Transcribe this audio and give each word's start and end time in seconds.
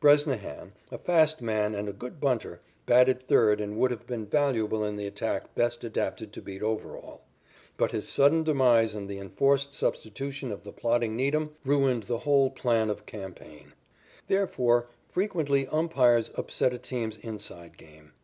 Bresnahan, 0.00 0.72
a 0.90 0.96
fast 0.96 1.42
man 1.42 1.74
and 1.74 1.90
a 1.90 1.92
good 1.92 2.18
bunter 2.18 2.62
batted 2.86 3.22
third 3.22 3.60
and 3.60 3.76
would 3.76 3.90
have 3.90 4.06
been 4.06 4.24
valuable 4.24 4.82
in 4.82 4.96
the 4.96 5.06
attack 5.06 5.54
best 5.54 5.84
adapted 5.84 6.32
to 6.32 6.40
beat 6.40 6.62
Overall. 6.62 7.20
But 7.76 7.92
his 7.92 8.08
sudden 8.08 8.44
demise 8.44 8.94
and 8.94 9.10
the 9.10 9.18
enforced 9.18 9.74
substitution 9.74 10.50
of 10.50 10.62
the 10.62 10.72
plodding 10.72 11.16
Needham 11.16 11.54
ruined 11.66 12.04
the 12.04 12.20
whole 12.20 12.48
plan 12.48 12.88
of 12.88 13.04
campaign. 13.04 13.74
Therefore, 14.26 14.88
frequently 15.10 15.68
umpires 15.68 16.30
upset 16.34 16.72
a 16.72 16.78
team's 16.78 17.18
"inside" 17.18 17.76
game. 17.76 18.14